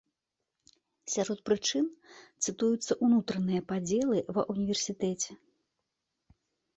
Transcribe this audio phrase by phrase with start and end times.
[1.15, 1.83] Сярод прычын
[2.45, 5.31] цытуюцца ўнутраныя падзелы ва ўніверсітэце.